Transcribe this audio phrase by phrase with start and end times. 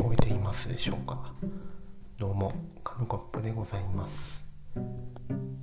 [0.00, 1.34] こえていますでしょうか？
[2.18, 4.42] どうも紙コップでございます。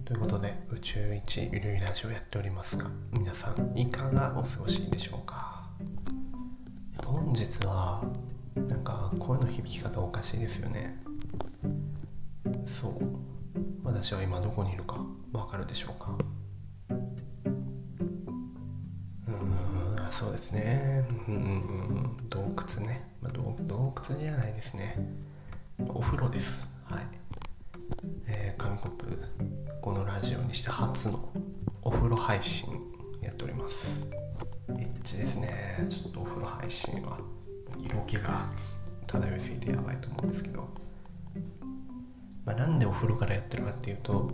[0.06, 5.68] ということで宇宙一ゆるいラジオやっておりますが皆さんいかがお過ごしでしょうか？
[7.04, 8.04] 本日は
[8.56, 11.02] なんか声の響き方おかしいですよね。
[12.68, 12.94] そう。
[13.84, 16.16] 私は今どこにいるかわかるでしょうか？
[20.18, 24.98] そうですね、うん、うん洞窟ね、まあ、洞窟じゃないですね。
[25.90, 26.68] お風呂です。
[26.86, 27.04] はい。
[28.26, 29.06] えー、紙コップ
[29.80, 31.30] このラジオにして初の
[31.84, 32.68] お風呂配信
[33.22, 34.08] やっております。
[34.70, 35.86] エッチですね。
[35.88, 37.20] ちょっとお風呂配信は
[37.78, 38.50] 色気が
[39.06, 40.68] 漂いすぎてやばいと思うんですけど、
[42.44, 44.32] まあ、なんでお風呂からやってるかっていうと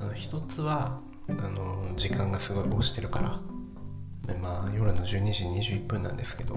[0.00, 3.55] あの一つはあの時間がすごい押してるから。
[4.34, 6.54] まあ夜の12時21分なんですけど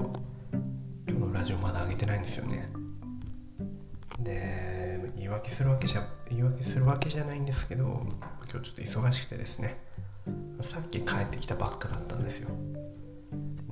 [1.08, 2.70] 今日のラジオまだ上げてないんですよね。
[4.20, 8.08] で言い訳するわけじゃ言い訳するわけじゃないんですけど今
[8.44, 9.78] 日ちょっと忙しくてですね。
[10.61, 12.50] さっき帰ってきたばっかだったんですよ。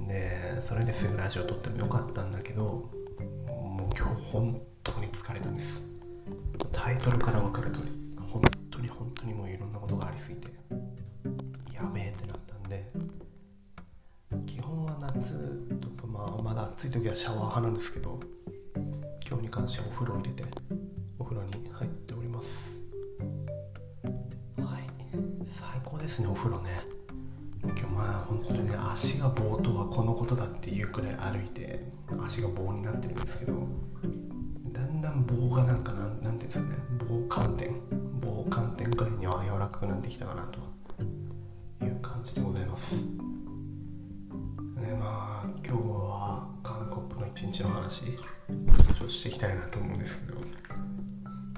[0.08, 2.64] でそれですぐラジオ撮ってもよかったんだけど
[3.48, 5.82] もう今日本当に疲れたんです。
[6.72, 7.92] タイトルから分かる通り
[8.32, 10.67] 本当に本当にもういろんなことがありすぎて。
[16.78, 18.20] 暑い時はシャワー派なんですけど
[19.28, 20.44] 今日に関してはお風呂入れて
[21.17, 22.78] お風呂に入っております。
[24.58, 24.83] はい。
[25.59, 26.83] 最高ですねお風呂ね。
[27.64, 31.83] 今日まあ本当にね足が棒とはこのことだっていうくらい歩いて
[32.23, 33.53] 足が棒になってるんですけど
[34.72, 36.75] だんだん棒がなんかなんなんていうんですかね
[37.09, 37.81] 棒寒天
[38.22, 40.59] 棒寒天ぐらいには柔らかくなってきたかなと
[41.83, 43.03] いう感じでございます。
[45.00, 45.17] まあ
[47.87, 50.37] 話ちょっとしていきたいなと思うんですけど。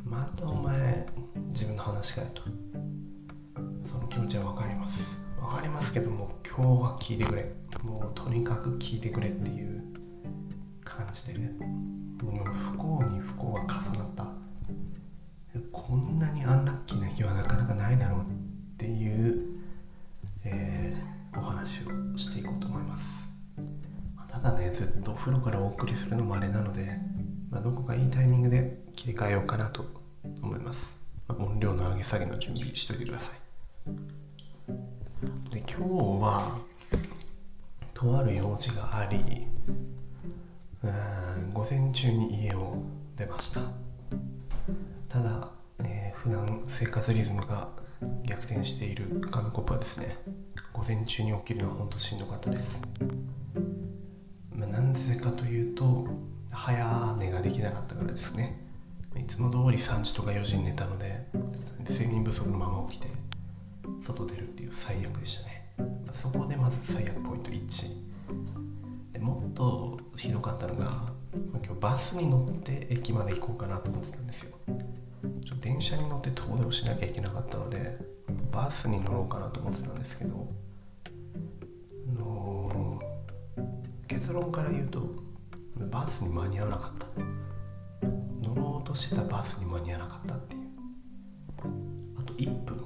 [0.05, 1.07] またお前
[1.47, 2.43] 自分の話かよと。
[3.89, 5.03] その気持ちは分かります。
[5.39, 7.51] 分かりますけども今日は聞いてくれ。
[7.83, 9.83] もうとにかく聞いてくれっていう
[10.85, 11.51] 感じでね。
[12.21, 14.25] もう不幸に不幸が重なった。
[15.71, 16.58] こんなにア
[25.99, 26.97] するのもあれなので、
[27.51, 29.85] まあ、どこかいいタイミングで切り替えようかなと
[30.41, 30.89] 思います、
[31.27, 33.39] まあ、音量の上げ下げの準備しといてください。
[35.51, 35.83] で今日
[36.21, 36.57] は
[37.93, 39.47] とある用事があり
[41.53, 42.77] 午前中に家を
[43.17, 43.59] 出ました。
[45.09, 45.49] ただ、
[45.79, 47.67] えー、普段生活リズムが
[48.23, 50.15] 逆転している紙コップはですね
[50.71, 52.79] 午前中に起きるのは本当しんどかったです、
[54.79, 56.07] なんでかというと
[56.51, 58.65] 早寝ができなかったからですね。
[59.17, 61.27] いつも通り3時とか4時に寝たので
[61.89, 63.09] 睡眠不足のまま起きて
[64.07, 65.75] 外出るっていう最悪でしたね。
[66.13, 74.55] そこでまず最悪ポイント1でもっとひどかったのが今日バスに乗って駅まで行こうかなと思ってたんですよ。
[75.45, 77.97] ちょ電車に乗って遠出をしなきゃいけなかったので
[78.49, 80.47] バスに乗ろうかなと思ってたんですけど
[84.29, 85.01] 結論から言うと
[85.91, 87.07] バスに間に合わなかった。
[88.47, 90.61] 乗ろうとしてたバスに間に合わなかったっていう。
[92.15, 92.77] あと1分。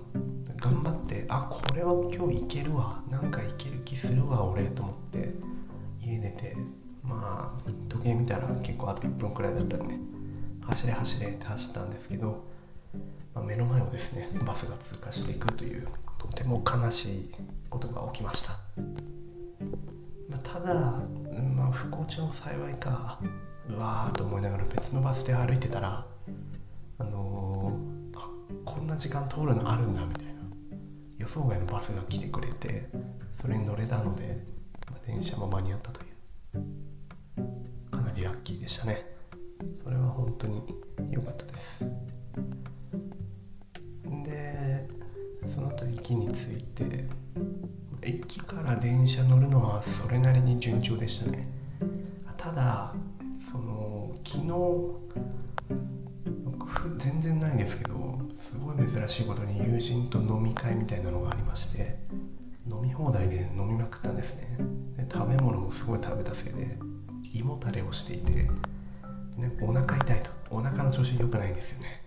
[0.55, 3.03] 頑張ってあこれは今日行けるわ。
[3.11, 5.33] なんか行ける気するわ俺と思って
[6.01, 6.55] 家出て
[7.03, 9.99] まあ時計見たら結構あと1分くらいだったらね
[10.61, 12.45] 走れ走れって走ったんですけど、
[13.35, 17.31] まあ、目の前をですねバスが通過していくというとても悲しい
[17.69, 18.53] ことが起きました。
[20.29, 21.01] まあ、ただ、
[21.83, 23.19] 不幸中の幸いか。
[23.69, 26.05] うわーと思いながら別のバス停歩いてたら
[26.97, 30.31] あのー、こんな時間通るのあるんだみたいな。
[31.17, 32.89] 予想外のバスが来てくれて
[33.41, 34.45] それに乗れたので、
[34.91, 37.91] まあ、電車も間に合ったという。
[37.91, 39.05] かなりラッキーでしたね。
[39.83, 40.61] それは本当に
[41.11, 41.85] 良かったです。
[44.25, 44.87] で
[45.53, 47.05] その後駅に着いて
[48.01, 51.62] 駅から電車乗るのはそれなりに順調でしたね。
[52.37, 52.93] ただ
[53.51, 54.47] その昨日
[56.97, 61.97] 全然ないんですけどすごい珍しいことに友人と飲み会みたいなのがありまして
[62.69, 64.57] 飲み放題で飲みまくったんですね。
[64.97, 66.77] で食べ物もすごい食べたせいで
[67.33, 68.49] 胃もたれをしていて、ね、
[69.61, 70.31] お腹痛いと。
[70.49, 72.05] お腹の調子良くないんですよね。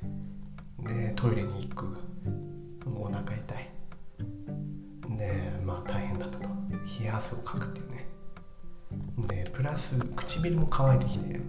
[0.80, 1.86] でトイレに行く。
[2.86, 3.70] お腹痛い。
[5.16, 6.48] でまあ大変だったと。
[7.00, 8.05] 冷や汗をかくっていうね。
[9.18, 11.40] でプラス唇も乾いてきて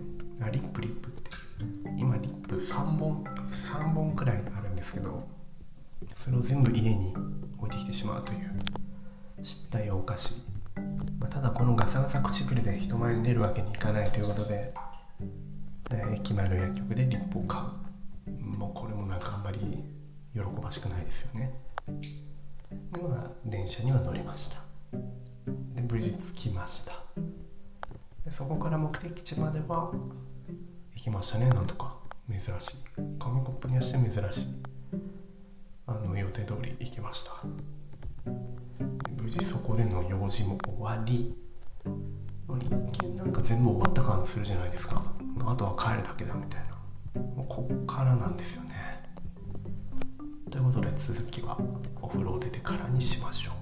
[0.42, 1.32] あリップリップって
[1.98, 5.28] 今リップ3本3本くらいあるんですけど
[6.24, 7.14] それを全部家に
[7.58, 8.52] 置いてきてしまうという
[9.44, 10.34] 失態を犯し、
[11.20, 14.74] まあ、ただこのガサガサ唇で人前に出るわけにいかないということで、
[15.92, 18.58] えー駅前の薬局でリップを買う。
[18.58, 19.60] もうこれもなんかあんまり
[20.34, 21.54] 喜ばしくないですよね。
[22.92, 24.58] でまあ電車には乗りました。
[25.74, 27.07] で無事着きました。
[28.38, 29.92] そこから目的地までは
[30.96, 31.96] 行きましたねなんとか。
[32.30, 32.52] 珍しい。
[33.18, 34.48] 紙コップにはして珍しい。
[35.88, 37.32] あの予定通り行きました。
[39.20, 41.36] 無事そこでの用事も終わり。
[42.60, 45.02] 一見なんか全部終わった感するじゃないですか。
[45.44, 46.62] あとは帰るだけだみたい
[47.16, 47.20] な。
[47.36, 49.04] もうこっからなんですよね。
[50.52, 51.58] ということで続きは
[52.00, 53.57] お風呂を出てからにしましょう。